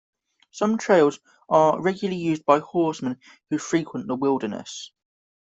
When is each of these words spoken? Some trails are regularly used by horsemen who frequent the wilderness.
Some 0.49 0.79
trails 0.79 1.19
are 1.47 1.79
regularly 1.79 2.19
used 2.19 2.43
by 2.43 2.57
horsemen 2.57 3.19
who 3.51 3.59
frequent 3.59 4.07
the 4.07 4.15
wilderness. 4.15 4.91